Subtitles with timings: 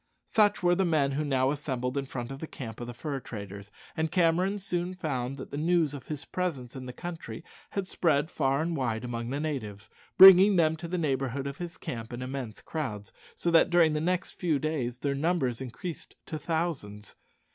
[0.25, 3.19] Such were the men who now assembled in front of the camp of the fur
[3.19, 7.87] traders, and Cameron soon found that the news of his presence in the country had
[7.87, 12.11] spread far and wide among the natives, bringing them to the neighbourhood of his camp
[12.11, 17.15] in immense crowds, so that during the next few days their numbers increased to thousands.